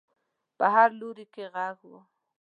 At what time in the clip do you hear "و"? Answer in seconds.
1.89-1.91